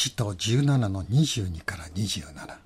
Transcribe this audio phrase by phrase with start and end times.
[0.00, 2.58] 使徒17の22から27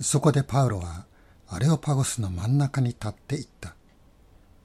[0.00, 1.04] そこでパウロは
[1.48, 3.74] アレオパゴスの真ん中に立っていった。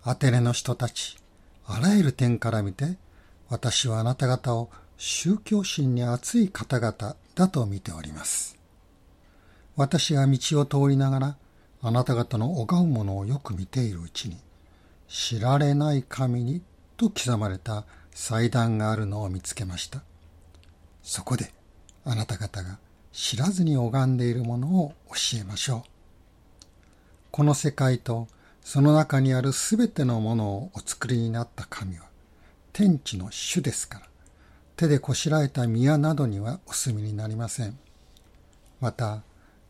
[0.03, 1.17] アテネの人たち、
[1.65, 2.99] あらゆる点から見て、
[3.49, 8.59] 私はあなた方を宗教心に熱い方々だと見ております。
[9.75, 11.37] 私が道を通りながら、
[11.81, 14.37] あなた方の拝うものをよく見ているうちに、
[15.07, 16.61] 知られない神に
[16.95, 20.03] と刻まれた祭壇があるのを見つけました。
[21.01, 21.54] そこで、
[22.05, 22.77] あなた方が
[23.11, 25.89] 知らずに拝んでいるものを教えましょう。
[27.31, 28.27] この世界と
[28.61, 32.05] その中にあるすべてのものをお作りになった神は
[32.73, 34.05] 天地の主ですから
[34.75, 37.77] 手でこしらえた宮などにはお住みになりません。
[38.79, 39.23] また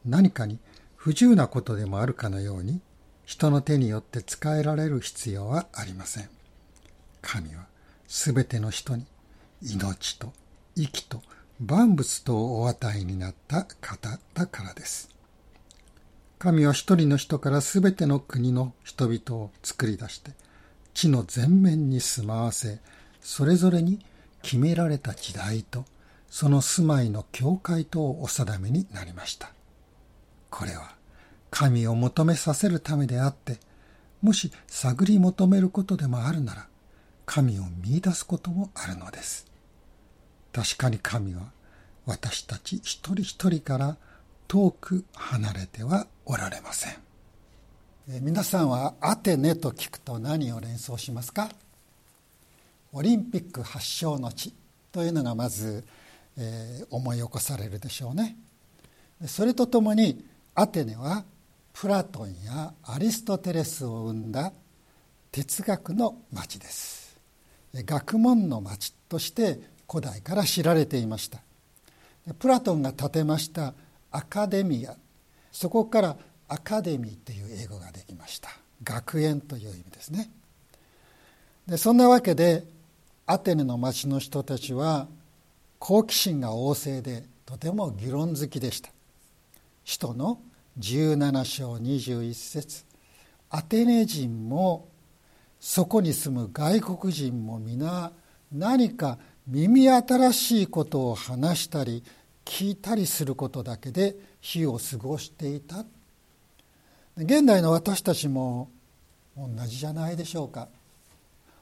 [0.05, 0.59] 何かに
[0.95, 2.81] 不自由なことでもあるかのように
[3.25, 6.29] 人の手によって使えられる必要はありません。
[7.21, 7.65] 神は
[8.07, 9.05] すべての人に
[9.61, 10.33] 命と
[10.75, 11.21] 息と
[11.61, 15.09] 万物とお与えになった方だからです。
[16.37, 20.31] 神は一人の人からすべての国の人々を作り出して、
[20.93, 22.79] 地の全面に住まわせ、
[23.21, 24.05] それぞれに
[24.41, 25.85] 決められた時代と、
[26.29, 29.51] その住まいの境界とをお定めになりました。
[30.49, 30.95] これは、
[31.51, 33.59] 神を求めさせるためであって、
[34.21, 36.67] もし探り求めることでもあるなら、
[37.25, 39.54] 神を見出すこともあるのです。
[40.55, 41.51] 確かに神は
[42.05, 43.97] 私たち一人一人から
[44.47, 46.93] 遠く離れてはおられません。
[48.21, 51.49] 皆さんはアテネと聞くと何を連想しますか？
[52.93, 54.53] オリンピック発祥の地
[54.93, 55.83] というのがまず、
[56.37, 58.37] えー、思い起こされるでしょうね。
[59.27, 61.25] それとともにアテネは
[61.73, 64.53] プラトンやアリストテレスを生んだ
[65.33, 67.19] 哲学の町です。
[67.73, 71.39] 学問の町として古代から知られていました。
[72.39, 73.73] プラトンが建てました
[74.11, 74.95] アカデミア。
[75.51, 78.49] そこからアカデミーという英語ができました。
[78.83, 80.29] 学園という意味ですね。
[81.67, 82.63] でそんなわけで
[83.25, 85.07] アテネの町の人たちは
[85.79, 88.89] 好奇心が旺盛でとても議論好きでした。
[89.83, 90.39] 使徒の
[90.79, 92.85] 17章21節。
[93.49, 94.87] アテネ人も
[95.59, 98.11] そこに住む外国人も皆
[98.51, 99.17] 何か
[99.47, 102.03] 耳新しいことを話したり
[102.45, 105.85] 聞いたりすることだけで日を過ごしていた。
[107.17, 108.69] 現代の私たちも
[109.37, 110.67] 同じじゃないでしょうか。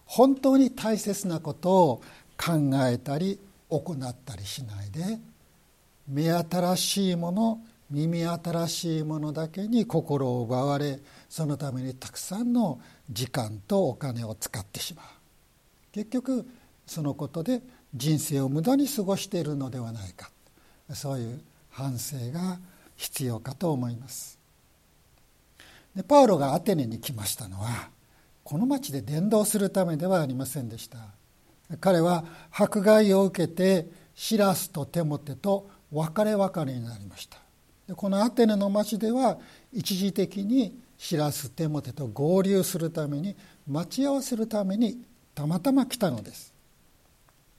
[0.05, 2.01] 本当に大切なことを
[2.37, 3.39] 考えたり
[3.69, 5.19] 行ったりしないで
[6.07, 10.99] 目新しいもの耳新しいものだけに心を奪われ
[11.29, 12.79] そのためにたくさんの
[13.09, 15.05] 時間とお金を使ってしまう。
[15.91, 16.45] 結局
[16.85, 17.61] そのことで
[17.93, 20.29] 人生を無駄に過ごしているのではないか。
[20.93, 22.59] そういう反省が
[22.95, 24.37] 必要かと思います。
[25.95, 27.89] でパウロがアテネに来ましたのは
[28.43, 30.97] この町で伝道するためではありませんでした。
[31.79, 37.37] 彼は迫害を受けてシラスとテモテと別れ別れになりました。
[37.87, 39.37] でこのアテネの町では
[39.71, 43.35] 一時的にシラステモテと合流するために
[43.67, 45.03] 待ち合わせるために
[45.35, 46.52] たまたま来たのです。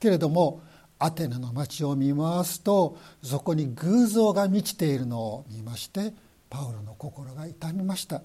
[0.05, 0.61] けれども
[0.99, 6.13] アテネの町を見回すとそこに偶像が満ちているのを見まして
[6.47, 8.21] パウロの心が痛みました。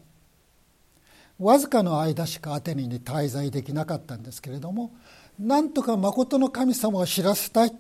[1.39, 4.93] わずかの間しかアテネに滞在できなかったんですけれども
[5.39, 7.73] なんとか誠の神様を知らせたい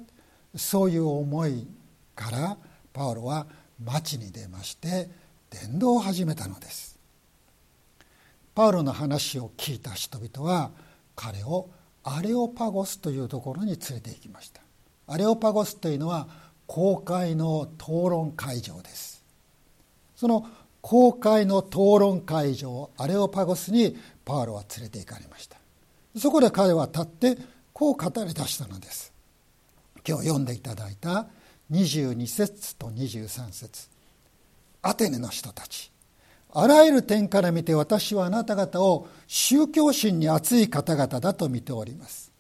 [0.57, 1.67] そういう思い
[2.17, 2.57] から
[2.95, 3.47] パウロは
[3.85, 5.11] 町に出まして
[5.51, 6.99] 伝道を始めたのです。
[8.55, 10.71] パウロの話を聞いた人々は
[11.15, 11.69] 彼を
[12.03, 14.63] アレオパゴスというところに連れて行きました。
[15.07, 16.29] アレオパゴスというのは
[16.67, 19.25] 公開の討論会場です。
[20.17, 20.47] その
[20.81, 25.59] 公開の討論会場アレオパゴスにパウロは連れて行かれました。
[26.17, 27.39] そこで彼は立って
[27.73, 29.13] こう語り出したのです。
[30.07, 31.27] 今日読んでいただいた
[31.71, 33.89] 22節と23節。
[34.83, 35.93] アテネの人たち
[36.53, 42.33] あらゆる点から見て私はあなた方を宗教心に熱い方々だと見ております。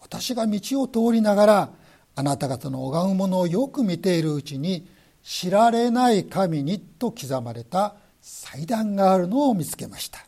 [0.00, 1.70] 私が道を通りながら
[2.16, 4.88] あなた方の拝むものをよく見ているうちに
[5.22, 10.24] 知られない神にと刻まれた祭壇があるのを見つけました。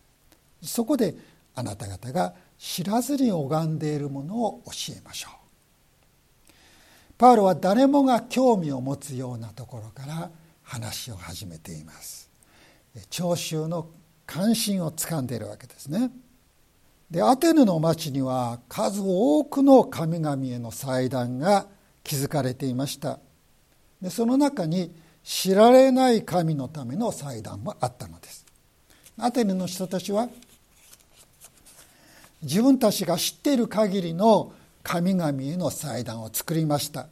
[0.62, 1.14] そこで
[1.55, 6.52] あなた方が知らずに拝んでいるものを教えましょう。
[7.19, 10.31] パウロは誰もが興味を持つようなところから
[10.62, 12.31] 話を始めています。
[13.11, 13.89] 聴衆の
[14.27, 16.11] 関心をつかんでいるわけですね。
[17.11, 21.67] でアテネの町には数多くの神々への祭壇が
[22.05, 23.19] 築かれていました。
[24.00, 28.47] でその中に知られない神のための祭壇もあったのです。
[29.19, 30.29] アテネの人たちは
[32.43, 34.53] 自分たちが知っている限りの
[34.83, 37.09] 神々への祭壇を作りました。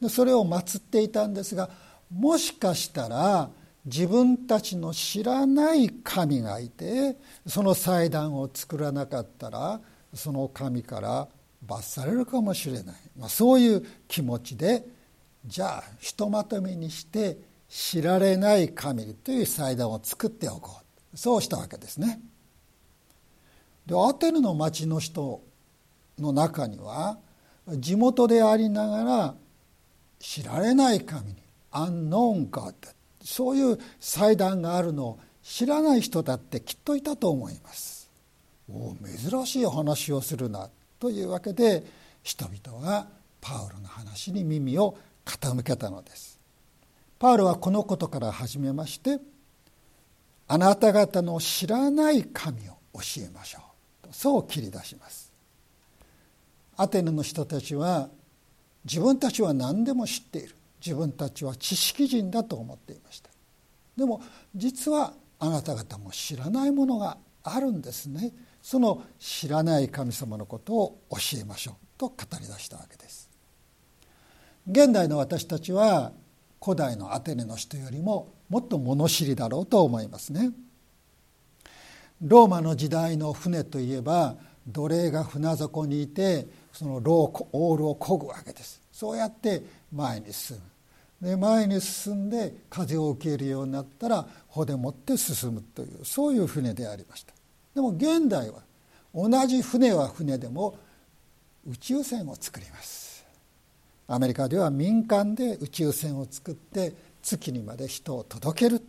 [0.00, 1.70] でそれを祀っていたんですが
[2.12, 3.50] もしかしたら
[3.84, 7.16] 自分たちの知らない神がいて
[7.46, 9.80] その祭壇を作らなかったら
[10.14, 11.28] その神から
[11.62, 14.86] 罰されるかもしれない、まあ、そういう気持ちで
[15.44, 17.36] じゃあひとまとめにして
[17.68, 20.80] 知られない神という祭壇を作っておこ
[21.12, 21.16] う。
[21.16, 22.20] そうしたわけですね。
[23.86, 25.42] でアテネの町の人
[26.18, 27.18] の中には
[27.66, 29.34] 地元でありながら
[30.18, 31.36] 知られない神に
[31.70, 32.74] 「アンノーンガッ
[33.24, 38.10] そういう祭壇があるのを知らない人だってきっといたと思います。
[38.70, 41.84] お珍しい話をするなというわけで
[42.22, 43.08] 人々は
[43.40, 46.38] パウロの話に耳を傾けたのです。
[47.18, 49.18] パウロはこのことから始めまして
[50.46, 53.60] あなた方の知らない神を教えましょ
[54.04, 55.32] うとそう切り出します。
[56.76, 58.08] アテネの人たちは
[58.84, 60.54] 自分たちは何でも知っている
[60.84, 63.30] 自分たちは知識人だと思っていました。
[63.96, 64.20] でも
[64.54, 68.32] 実はあなた方も知らないものがあるんですね。
[68.60, 73.30] その知らない神様のことを教えましょうと語り出したわけです。
[74.70, 76.12] 現代の私たちは
[76.62, 80.50] 古代のアテネの人よりももっと物知りだろうと思いますね。
[82.20, 88.82] ローマの時代の船といえば奴隷が船底にいてそのローオールを漕ぐわけです。
[88.92, 90.73] そうやって前に進む。
[91.24, 97.32] で前に進んで風を受けるようになったら帆でもって進むというそういう船でありました。
[97.74, 98.62] でも現代は
[99.14, 100.78] 同じ船は船でも
[101.66, 103.24] 宇宙船を作ります。
[104.06, 106.92] アメリカでは民間で宇宙船を作って
[107.22, 108.82] 月にまで人を届ける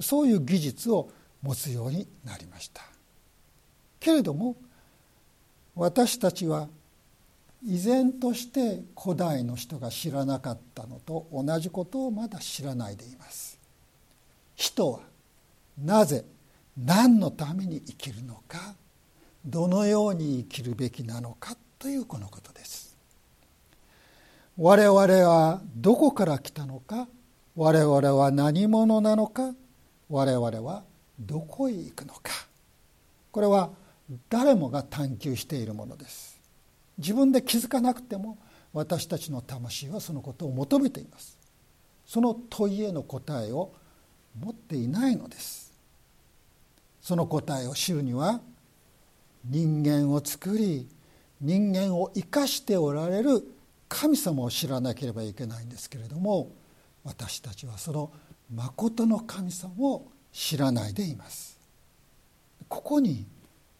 [0.00, 1.08] そういう技術を
[1.40, 2.82] 持つようになりました。
[4.00, 4.56] けれども
[5.76, 6.68] 私たちは
[7.68, 13.58] 依然として古代の人が知らなかったのと同じことをまだ知らないでいます。
[14.54, 15.00] 人は
[15.76, 16.24] なぜ
[16.78, 18.76] 何のために生きるのか
[19.44, 22.96] どのように生きるべきなのかというこのことです。
[24.56, 27.08] 我々はどこから来たのか
[27.56, 29.54] 我々は何者なのか
[30.08, 30.84] 我々は
[31.18, 32.30] どこへ行くのか。
[33.32, 33.70] これは
[34.30, 36.35] 誰もが探求しているものです。
[36.98, 38.38] 自分で気づかなくても
[38.72, 41.38] 私たちの魂はそのことを求めています。
[42.06, 43.72] その問いへの答えを
[44.38, 45.72] 持っていないのです。
[47.00, 48.40] その答えを知るには
[49.44, 50.88] 人間を作り
[51.40, 53.42] 人間を生かしておられる
[53.88, 56.50] 神様を知らなければいけないんですけれども
[57.04, 58.10] 私たちはその
[58.52, 61.58] まことの神様を知らないでいます。
[62.68, 63.26] ここに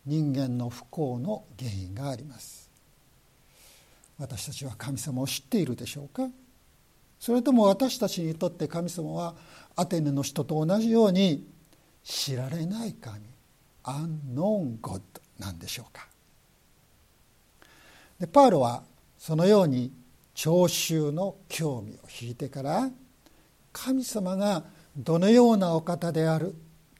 [0.04, 2.65] 人間の不幸の原因があります。
[4.18, 6.28] 私たちは神様を知っているでしょうか？
[7.18, 9.34] それとも私たちにとって神様は
[9.74, 11.46] アテネの人と同じように
[12.04, 13.20] 知られない神
[13.84, 16.06] アンノンゴッドなんでしょうか？
[18.18, 18.82] でパウロは
[19.18, 19.92] そのように
[20.34, 22.90] 聴衆の興味を引いてから
[23.72, 24.64] 神様が
[24.96, 26.54] どのようなお方である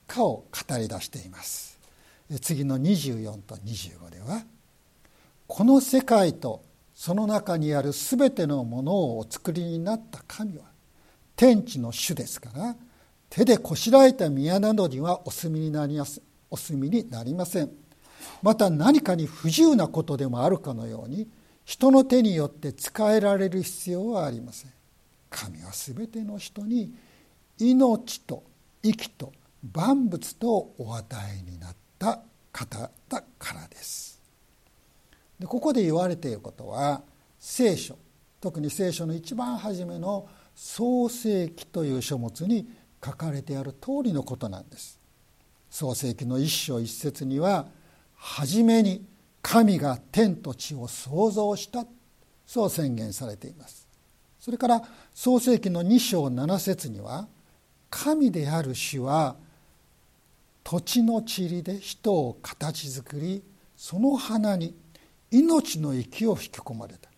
[0.05, 1.79] かを語り出しています。
[2.41, 4.43] 次の24と25では
[5.47, 6.61] この世界と
[6.97, 10.63] その中にある全てのものをお作りになった神は
[11.35, 12.75] 天地の主ですから
[13.29, 17.69] 手でこしらえた宮などにはお住みになりますお住みになりません。
[18.41, 21.29] また何かに不自由なことでもあるかのように
[21.65, 24.71] 人の手によって使えられる必要はありません。
[25.29, 26.95] 神は全ての人に
[27.59, 28.43] 命と
[28.81, 29.33] 息と
[29.71, 31.05] 万物とお与
[31.37, 34.16] えになった方だからです。
[35.39, 37.01] でここで言われていることは
[37.39, 37.97] 聖書
[38.39, 42.67] 特に聖書の一番初めの創世記という書物に
[43.03, 44.99] 書かれてある通りのことなんです。
[45.69, 47.67] 創世記の一章一節には
[48.15, 49.05] 初めに
[49.41, 51.85] 神が天と地を創造した
[52.45, 53.87] そう宣言されています。
[54.39, 54.81] それから
[55.13, 57.27] 創世記の2章7節には
[57.89, 59.35] 神である主は
[60.63, 63.43] 土地の塵で人を形作り
[63.75, 64.75] その花に
[65.31, 67.09] 命の息を引き込まれた。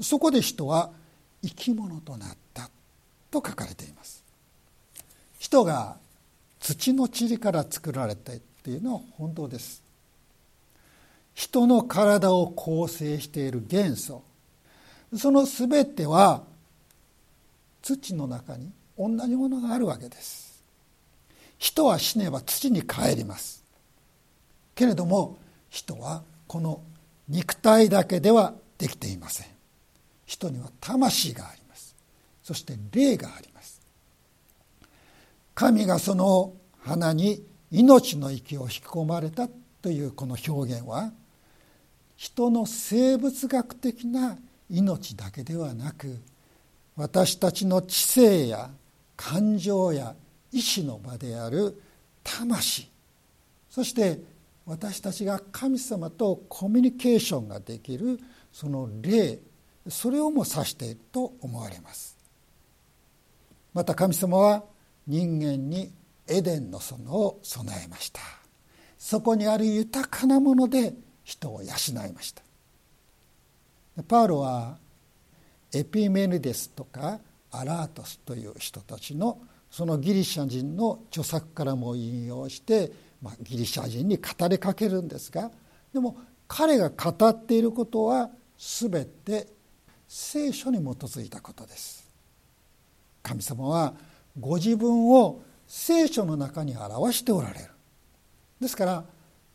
[0.00, 0.90] そこで人は
[1.42, 2.70] 生き物となった
[3.30, 4.22] と書かれています。
[5.38, 5.96] 人が
[6.60, 9.82] 土の塵から作られたっていうのは本当です。
[11.34, 14.22] 人の体を構成している元素。
[15.16, 16.42] その全ては
[17.82, 20.62] 土の中に同じものがあるわけです。
[21.58, 23.62] 人は死ねば土に帰ります。
[24.74, 25.38] けれども
[25.70, 26.80] 人はこの
[27.28, 29.46] 肉体だけではできていません。
[30.26, 31.94] 人には魂があります。
[32.42, 33.80] そして霊があります。
[35.54, 39.48] 神がその花に命の息を引き込まれた
[39.82, 41.12] というこの表現は
[42.16, 44.36] 人の生物学的な
[44.70, 46.18] 命だけではなく
[46.96, 48.70] 私たちの知性や
[49.16, 50.14] 感情や
[50.52, 51.80] 意志の場である
[52.24, 52.90] 魂
[53.70, 54.18] そして
[54.66, 58.18] 私たちが神様とコミュニケーションができる
[58.52, 59.38] その霊
[59.88, 62.16] それをも指していると思われます。
[63.72, 64.64] また神様は
[65.06, 65.92] 人間に
[66.26, 68.20] エデンの園を備えました。
[68.98, 72.42] そこにある豊かなもので人を養いました。
[74.08, 74.78] パウロは
[75.72, 77.20] エピメニデスとか
[77.52, 79.38] アラートスという人たちの
[79.70, 82.90] そのギリシャ人の著作からも引用して、
[83.22, 85.50] まあ、ギリシャ人に語りかけるんですが
[85.92, 86.16] でも
[86.48, 89.48] 彼が語っていることは全て
[90.08, 92.08] 聖書に基づいたことです。
[93.22, 93.94] 神様は
[94.38, 97.70] ご自分を聖書の中に表しておられる。
[98.60, 99.04] ですから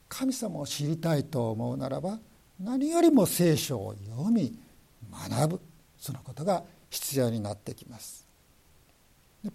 [0.10, 2.20] 神様を知りたいと思うならば
[2.60, 4.60] 何よりも聖書を読み
[5.30, 5.62] 学ぶ。
[5.98, 8.28] そのことが必要になってきます。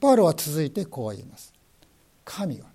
[0.01, 1.53] パウロは続いてこう言います。
[2.25, 2.67] 神は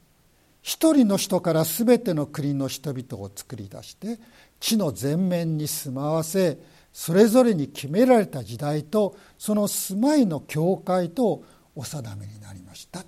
[0.62, 4.20] 一人の人から全ての国の人々を作り出して
[4.60, 6.60] 地の全面に住まわせ
[6.94, 11.44] それぞれに決められた時代とその住まいの境界と
[11.76, 13.04] お定めになりました。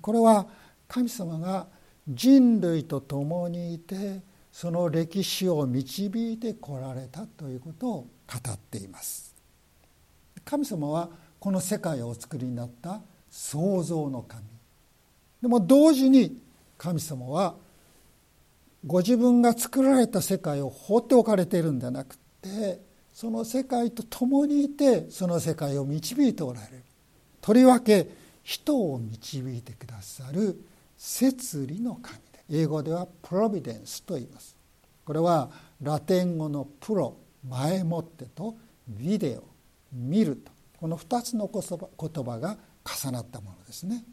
[0.00, 0.46] これは
[0.88, 1.66] 神様が
[2.08, 7.92] 人類と共にいてその歴史を導いてこられたということを
[8.26, 9.34] 語っています。
[10.44, 14.55] 神様はこの世界をお作りになった創造の神。
[15.42, 16.40] でも同時に
[16.78, 17.54] 神様は
[18.84, 22.80] ご自分が作られた世界を放っておかれているんじゃなくて
[23.12, 26.82] その世界と共にいてその世界を導いておられる。
[27.40, 28.08] とりわけ
[28.42, 30.60] 人を導いてくださる
[30.96, 34.56] 摂理の神で英語ではプロビデンスと言います。
[35.04, 35.50] これは
[35.80, 37.16] ラテン語のプロ
[37.48, 38.56] 前もってと
[38.88, 39.44] ビデオ
[39.92, 40.52] 見ると。
[40.78, 44.04] この2つの言葉が重なったものですね。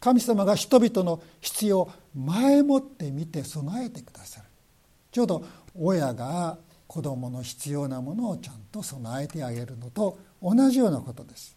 [0.00, 4.46] 神様が人々の必要を前もって見て備えてくださる。
[5.10, 11.56] ちょうど親が子供の必要なものをちゃんと備えてあげるのと同じようなことです。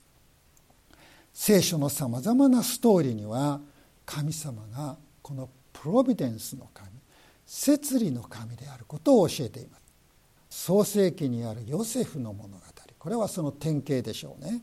[1.33, 3.61] 聖書のさまざまなストーリーには
[4.05, 6.89] 神様がこのプロビデンスの神
[7.45, 9.81] 摂理の神であることを教えています。
[10.49, 12.63] 創世記にあるヨセフの物語。
[12.97, 14.61] これはその典型でしょうね。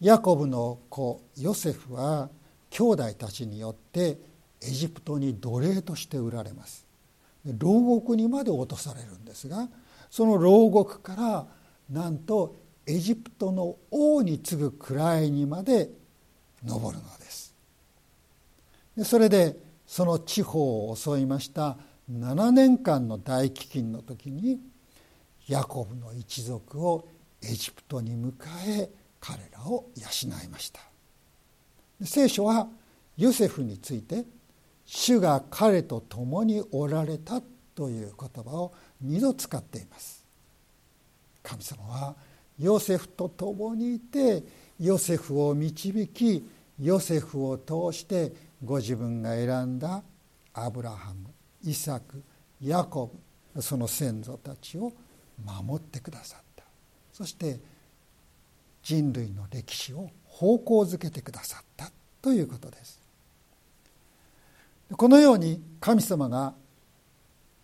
[0.00, 2.28] ヤコブの子ヨセフは
[2.70, 4.18] 兄弟たちによって
[4.60, 6.86] エジプトに奴隷として売られます。
[7.58, 9.68] 牢獄にまで落とされるんですが
[10.10, 11.46] その牢獄から
[11.88, 15.90] なんとエジプトの王に次ぐ位にまで
[16.64, 17.54] 上るのです。
[18.96, 21.76] でそれでその地方を襲いました
[22.10, 24.60] 7年間の大飢饉の時に
[25.48, 27.08] ヤコブの一族を
[27.42, 28.32] エジプトに迎
[28.66, 30.80] え彼らを養いました。
[32.02, 32.68] 聖書は
[33.16, 34.24] ヨセフについて
[34.84, 37.42] 主が彼と共におられた
[37.74, 38.72] という言葉を
[39.04, 40.24] 2度使っています。
[41.42, 42.16] 神様は
[42.58, 44.42] ヨセフと共にいて
[44.80, 46.48] ヨセフを導き
[46.80, 48.32] ヨセフを通して
[48.64, 50.02] ご自分が選んだ
[50.54, 51.28] アブラハム
[51.62, 52.22] イサク
[52.62, 53.12] ヤコ
[53.54, 54.92] ブその先祖たちを
[55.44, 56.64] 守ってくださった。
[57.12, 57.58] そして
[58.86, 61.90] 人類の歴史を方向づけてくださった
[62.22, 63.00] ということです。
[64.92, 66.54] このように神様が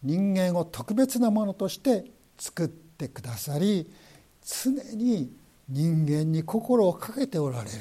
[0.03, 3.89] 人間を特別なものとして作ってくださり
[4.45, 5.33] 常に
[5.69, 7.79] 人間に心をかけておられる。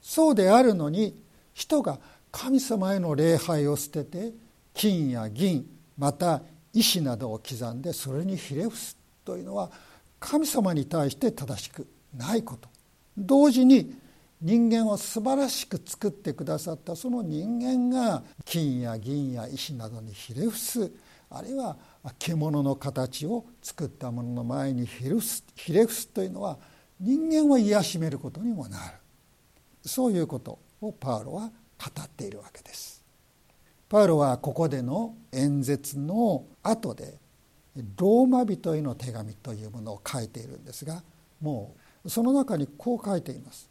[0.00, 1.20] そうであるのに
[1.54, 1.98] 人が
[2.30, 4.32] 神様への礼拝を捨てて
[4.72, 6.42] 金や銀また
[6.72, 9.72] 石などを刻んでそれにひれ伏すというのは
[10.20, 12.68] 神様に対して正しくないこと
[13.16, 13.94] 同時に
[14.40, 20.90] 人間を素晴らしく作ってくださったその人間が金や銀や石などにひれ伏す
[21.30, 21.76] あるいは
[22.18, 26.58] 獣の形を作ったものの前にひれ伏すひれ伏すというのは
[27.00, 28.94] 人間を癒しめることにもなる
[29.84, 33.02] そういうことをパウロは語っているわけです。
[33.88, 37.18] パウロはここでの演説の後で
[37.96, 41.02] ローマ人への手紙というものを書いているんですが
[41.40, 43.70] もうその中にこう書いています。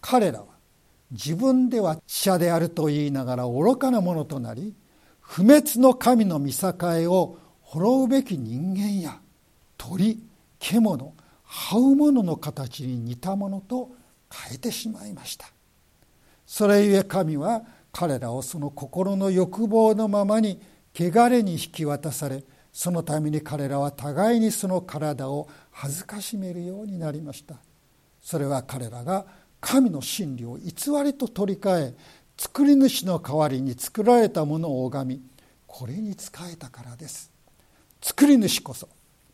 [0.00, 0.46] 彼らは
[1.10, 4.74] 自分では知者であると言いながら愚かなものとなり
[5.20, 6.72] 不滅の神の見境
[7.12, 9.20] を滅うべき人間や
[9.76, 10.22] 鳥
[10.58, 11.14] 獣
[11.46, 13.90] 這う者の形に似たものと
[14.32, 15.46] 変えてしまいました。
[16.46, 20.60] それゆえ神は彼らをその心の欲望のままに
[20.94, 27.56] 汚れに引き渡されそのために彼らは互いにその体を恥ずかしめるようになりました。
[28.22, 29.26] それは彼らが
[29.60, 31.94] 神の真理を偽りと取り替え
[32.36, 35.22] 作り主の代わりに作られたものを拝み
[35.66, 37.30] これに仕えたからです。
[38.00, 38.88] 作り主こそ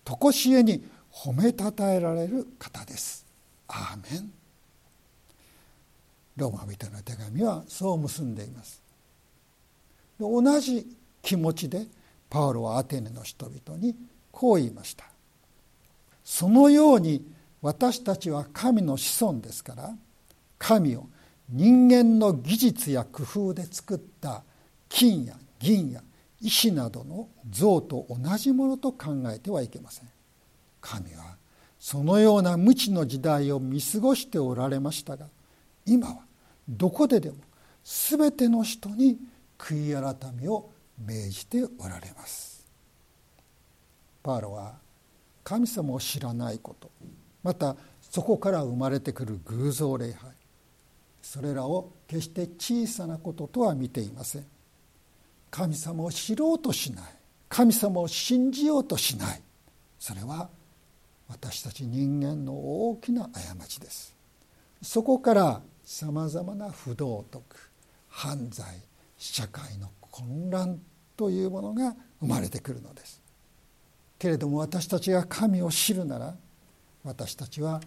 [0.04, 3.26] 常しえに褒めたたえられる方です。
[3.68, 4.30] アーメン。
[6.36, 8.82] ローマ人の手紙はそう結んでいます。
[10.20, 10.86] 同じ
[11.22, 11.86] 気持ちで
[12.28, 13.94] パウロはアテネの人々に
[14.32, 15.04] こう言いました。
[16.24, 17.24] そのように
[17.62, 19.94] 私たちは神の子孫ですから
[20.58, 21.06] 神を
[21.48, 24.42] 人間の技術や工夫で作った
[24.88, 26.02] 金や銀や
[26.40, 30.08] 石などの像と同じものと考えてはいけません。
[30.80, 31.36] 神は
[31.78, 35.26] そのような無知の時代を見過ごしておられましたが
[35.84, 36.18] 今は
[36.68, 37.36] どこででも
[37.84, 39.18] 全ての人に
[39.58, 40.70] 悔い改めを
[41.04, 42.66] 命じておられます。
[44.22, 44.74] パウロは
[45.44, 46.90] 神様を知らないこと
[47.44, 50.30] またそこから生まれてくる偶像礼拝
[51.22, 54.46] それらを決して小さなこととは見ていません。
[55.50, 57.04] 神様を知ろうとしない
[57.48, 59.40] 神様を信じようとしない
[59.98, 60.50] それは
[61.28, 64.14] 私たち人間の大きな過ちです。
[64.82, 67.42] そこからさまざまな不道徳
[68.08, 68.66] 犯罪
[69.16, 70.80] 社会の混乱
[71.16, 73.20] というものが生まれてくるのです。
[74.18, 76.34] けれども私たちが神を知るなら
[77.04, 77.80] 私たちは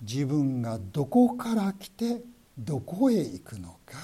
[0.00, 2.22] 自分がどこから来て
[2.56, 3.98] どこへ行くのか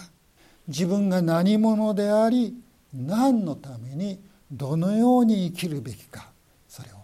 [0.66, 2.56] 自分が何者であり
[2.92, 6.30] 何のためにどのように生きるべきか
[6.68, 7.02] それをは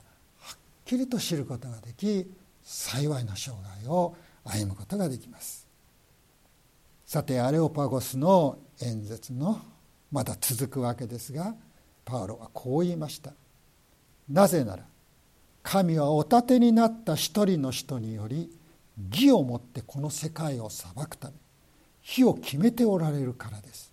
[0.55, 2.27] っきりと知ることができ
[2.63, 5.67] 幸いな生涯を歩むことができます。
[7.07, 9.61] さてアレオパゴスの演説の
[10.15, 11.57] まだ続くわけですが
[12.05, 13.33] パウロはこう言いました。
[14.29, 14.85] なぜなら
[15.65, 18.49] 神はお立てになった一人の人により
[19.11, 21.35] 義をもってこの世界を裁くため
[22.01, 23.91] 火を決めておられるからです。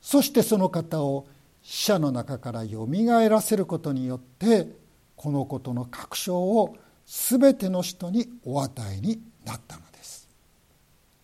[0.00, 1.26] そしてその方を
[1.60, 4.68] 死者の中からよみがえらせることによって
[5.16, 10.28] このことの確証を全ての人にお与えになったのです。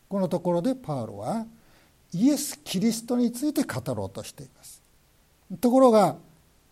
[0.08, 1.46] このところでパウロは
[2.14, 4.82] イエス・キリストについて語ろうとしています。
[5.60, 6.16] ところが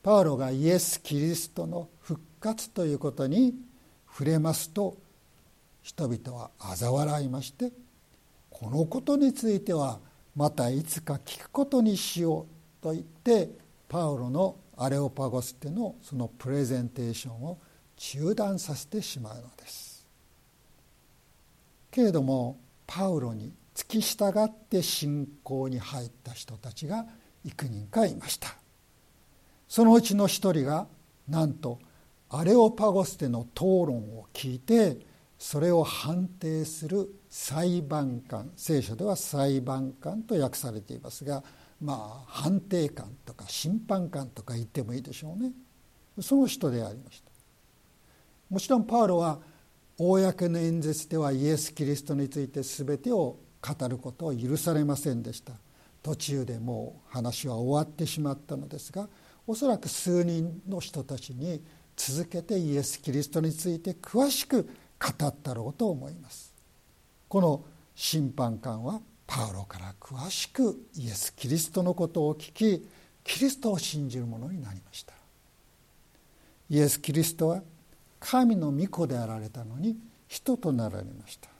[0.02, 3.54] パウロがイエス・キリストの復活ということに
[4.08, 4.96] 触れますと
[5.82, 7.72] 人々は嘲笑いまして
[8.50, 10.00] このことについては
[10.36, 12.46] またいつか聞くことにしよ
[12.80, 13.50] うと言って
[13.88, 17.58] パウロのアレオパゴステのそのプレゼンテーションを
[17.96, 20.06] 中断させてしまうのです。
[21.90, 27.06] けれどもパウロに付き従って信仰に入った人たちが
[27.44, 28.54] 幾人かいました。
[29.68, 30.86] そのうちの一人が
[31.28, 31.78] なんと
[32.28, 34.98] アレオパゴステの討論を聞いて
[35.38, 41.42] それを判定する裁判官聖書では裁判官と訳されていますが
[41.80, 45.52] まあ判定官とか審判官とか言ってもいいでしょうね。
[46.20, 47.30] その人でありました。
[48.50, 49.40] もちろんパウロは
[49.98, 55.52] 公の演説ではイエス・キリストについて全てを語ることを許されませんでした。
[56.02, 59.08] 途中でもう話は終わってしまったのですが
[59.46, 61.62] おそらく数人の人たちに
[61.96, 64.64] 続けてイエス・キリストについて詳しく
[64.98, 66.52] 語ったろうと思います。
[67.28, 72.86] この審判官はパウロから詳しくイエス・キリストのことを聞き
[73.24, 75.14] キリストを信じる者になりました。
[76.68, 77.62] イエス・キリストは
[78.18, 79.96] 神の御子であられたのに
[80.26, 81.51] 人となられました。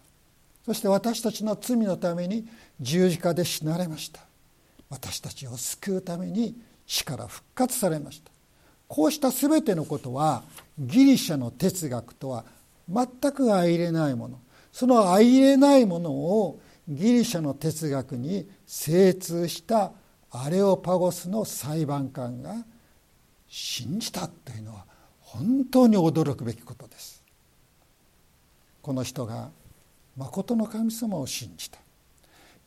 [0.65, 2.47] そして私たちの罪のために
[2.81, 4.21] 十字架で死なれました。
[4.91, 6.55] 私たちを救うために
[6.87, 8.31] 死から復活されました。
[8.87, 10.43] こうした全てのことは
[10.79, 12.45] ギリシャの哲学とは
[12.89, 14.39] 全く相入れないもの。
[14.73, 19.93] その相入れないものをギリシャの哲学に精通した
[20.31, 22.55] アレオパゴスの裁判官が
[23.49, 24.85] 信じたというのは
[25.21, 27.23] 本当に驚くべきことです。
[28.83, 29.51] この人が
[30.17, 31.79] 誠の神様を信じた。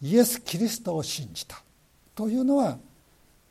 [0.02, 1.62] イエス・キリストを信じた。
[2.14, 2.78] というのは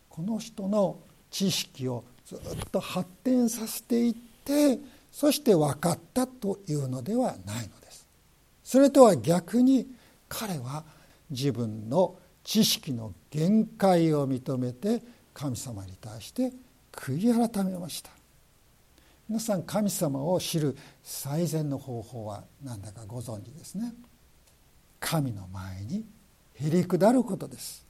[0.09, 0.99] この人の
[1.31, 2.39] 知識をずっ
[2.71, 4.79] と発展させていって
[5.11, 8.07] そして分かったというのではないのです。
[8.63, 9.87] それとは逆に
[10.29, 10.85] 彼は
[11.31, 15.03] 自分の知識の限界を認めて
[15.33, 16.53] 神様に対して
[16.93, 18.11] 悔い改めました。
[19.29, 23.93] 皆さん神様を知る最善の方法は何だかご存知ですね。
[25.01, 26.05] 神の前に
[26.55, 27.87] へりくだることです。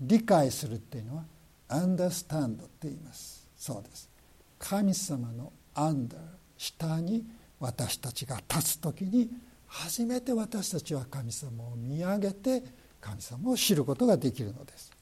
[0.00, 1.24] 理解するっていうのは
[1.68, 3.46] understand って言います。
[3.56, 4.10] そうです。
[4.58, 6.16] 神様の under
[6.56, 7.24] 下に
[7.60, 9.30] 私たちが立つ時に
[9.66, 12.62] 初めて私たちは神様を見上げて
[13.00, 14.92] 神様を知ることができるのです。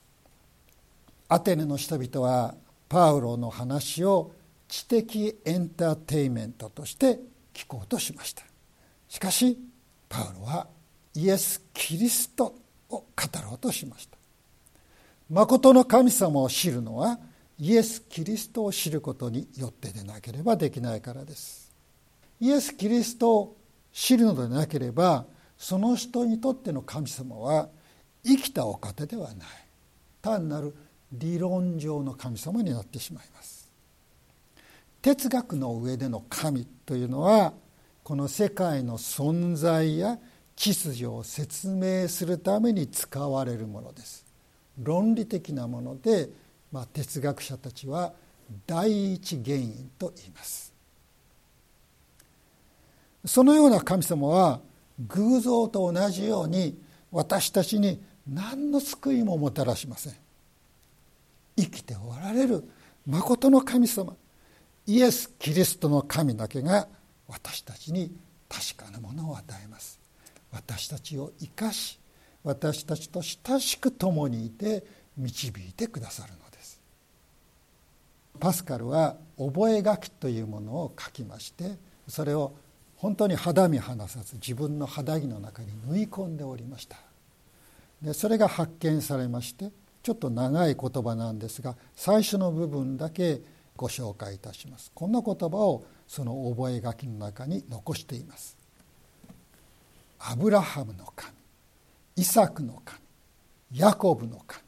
[1.28, 2.54] アテネの人々は
[2.88, 4.32] パウロの話を
[4.72, 7.20] 知的エンターテインメントとして
[7.52, 8.42] 聞こうとしました。
[9.06, 9.58] しかし
[10.08, 10.66] パウロは
[11.14, 12.56] イエス・キリスト
[12.88, 13.04] を語
[13.44, 14.16] ろうとしました。
[15.28, 17.18] 誠の神様を知るのは
[17.58, 21.70] イエス・キリストを知ることによってでなければできないからです。
[22.40, 23.56] イエス・キリストを
[23.92, 25.26] 知るのでなければ
[25.58, 27.68] その人にとっての神様は
[28.24, 29.48] 生きたお方ではない。
[30.22, 30.74] 単なる
[31.12, 33.61] 理論上の神様になってしまいます。
[35.02, 37.52] 哲学の上での神というのは
[38.04, 40.18] この世界の存在や
[40.54, 44.24] 秩序を説明するために使われるものです。
[44.78, 46.30] 論理的なもので、
[46.70, 48.12] まあ、哲学者たちは
[48.66, 50.72] 第一原因と言います。
[53.24, 54.60] そのような神様は
[55.08, 60.14] 偶像と同じように私たちに何の救いももたらしません。
[61.56, 62.68] 生きておられる
[63.06, 64.14] まことの神様
[64.86, 66.88] イエス・キリストの神だけが
[67.28, 68.12] 私たちに
[68.48, 70.00] 確かなものを与えます。
[70.50, 71.98] 私たちを生かし
[72.44, 74.84] 私たちと親しく共にいて
[75.16, 76.80] 導いてくださるのです。
[78.40, 82.54] パスカルは覚書というものを書きましてそれを
[82.96, 86.96] 本当に肌身離さず自分の肌着の中に縫い込んでおりました。
[88.00, 89.70] でそれが発見されまして
[90.02, 93.40] ちょっと長い言葉なんですが最初の部分だけ
[93.82, 94.92] ご紹介いたします。
[94.94, 98.56] こんな言葉をその覚書の中に残しています。
[100.20, 101.34] アブラハムの神
[102.14, 103.00] イサクの神
[103.72, 104.62] ヤコブの神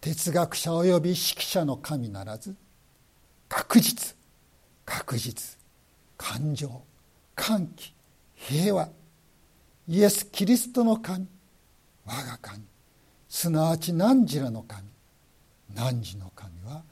[0.00, 2.56] 哲学者及び指揮者の神ならず
[3.48, 4.16] 確実
[4.84, 5.56] 確実
[6.16, 6.82] 感情
[7.36, 7.94] 歓喜
[8.34, 8.88] 平和
[9.86, 11.28] イエス・キリストの神
[12.04, 12.64] 我が神
[13.28, 14.88] すなわち汝らの神
[15.72, 16.82] 汝の神は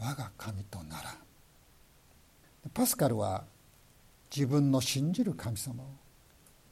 [0.00, 1.14] 我が神となら。
[2.74, 3.44] パスカルは
[4.34, 5.86] 自分の信じる神様を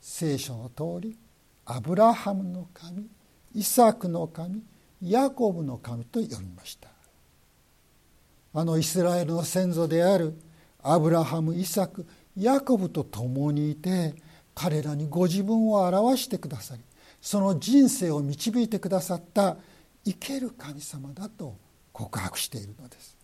[0.00, 1.18] 聖書の通り
[1.64, 3.06] アブラハムの神
[3.54, 4.62] イサクの神
[5.02, 6.88] ヤコブの神と呼びました。
[8.54, 10.34] あのイスラエルの先祖である
[10.82, 14.14] アブラハムイサクヤコブと共にいて
[14.54, 16.82] 彼らにご自分を表してくださり
[17.20, 19.56] その人生を導いてくださった
[20.04, 21.56] 生ける神様だと
[21.92, 23.15] 告白しているのです。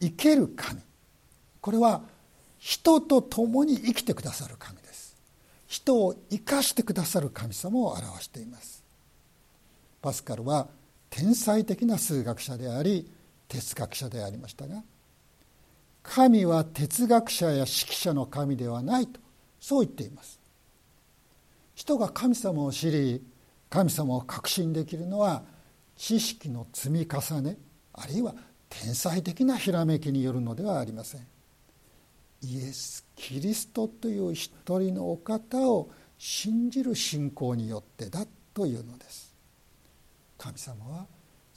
[0.00, 0.80] 生ける神。
[1.60, 2.02] これは
[2.58, 5.16] 人と共に生きてくださる神です。
[5.66, 8.82] 人を生かしてくださる神様を表しています。
[10.00, 10.68] パスカルは
[11.10, 13.10] 天才的な数学者であり
[13.48, 14.82] 哲学者でありましたが
[16.02, 19.20] 神は哲学者や指揮者の神ではないと
[19.60, 20.38] そう言っています。
[21.74, 23.22] 人が神様を知り
[23.70, 25.42] 神様を確信できるのは
[25.96, 27.56] 知識の積み重ね
[27.92, 28.34] あるいは
[28.68, 31.26] 天才的なひらめきによるのではありません。
[32.42, 39.34] イエス・キリストという一人のお方を信じる信仰によってだというのです。
[40.36, 41.06] 神様は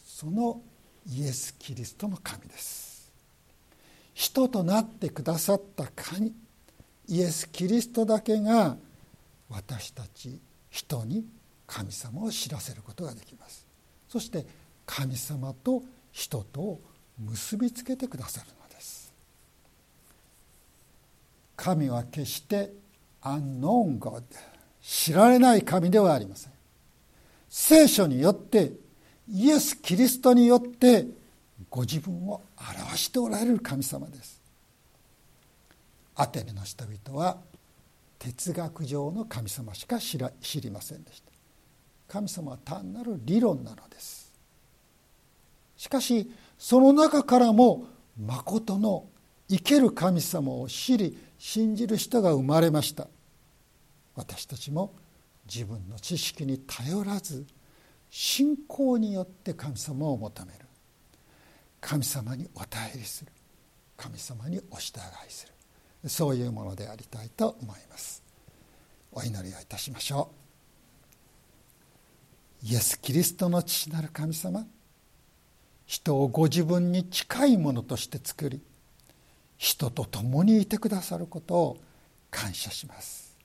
[0.04, 0.62] その
[1.08, 3.12] イエス・キリストの神です。
[4.14, 6.34] 人となってくださった神
[7.08, 8.78] イエス・キリストだけが
[9.50, 11.26] 私たち人に
[11.68, 13.68] 神様を知らせることができます。
[14.08, 14.46] そして
[14.86, 16.80] 神様と人と
[17.26, 19.14] 結びつけてくださるのです。
[21.56, 22.72] 神は決して
[23.22, 24.24] アンノーンゴッ
[24.82, 26.52] 知られない神ではありません。
[27.50, 28.72] 聖書によって
[29.30, 31.06] イエス・キリストによって
[31.70, 34.42] ご自分を表しておられる神様です。
[36.16, 37.38] アテネの人々は
[38.18, 40.18] 哲学上の神様しか知
[40.62, 41.32] りませんでした。
[42.08, 44.32] 神様は単なる理論なのです。
[45.78, 46.32] しかし
[46.62, 47.88] その中からも
[48.24, 49.10] まことの
[49.50, 53.08] 生ける神様を知り信じる人が生まれました。
[54.16, 54.94] 私たちも
[55.52, 57.48] 自分の知識に頼らず
[58.12, 60.60] 信仰によって神様を求める。
[61.82, 63.32] 神様にお頼りする。
[63.98, 65.48] 神様にお従いす
[66.04, 66.10] る。
[66.10, 68.22] そういうものでありたいと思います。
[69.12, 70.30] お祈りをいたしましょ
[72.64, 72.68] う。
[72.68, 74.64] イエス・キリストの父なる神様。
[75.92, 78.62] 人をご自分に近いものとして作り
[79.58, 81.78] 人と共にいてくださることを
[82.30, 83.36] 感謝します。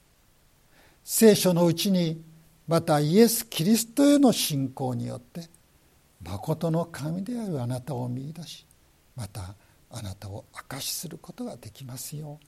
[1.03, 2.23] 聖書のうちに
[2.69, 5.49] またイエス・キリストへの信仰によって
[6.23, 8.65] 誠の神であるあなたを見いだし
[9.17, 9.57] また
[9.91, 12.47] あなたを証しすることができますよう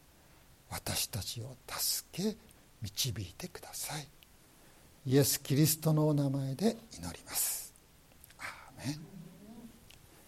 [0.71, 2.37] 私たちを助け
[2.83, 4.07] 導いてください。
[5.07, 7.75] イエス・キリストのお名前で祈ります。
[8.39, 9.08] アーメン。